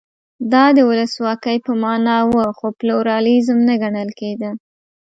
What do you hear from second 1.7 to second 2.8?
معنا و خو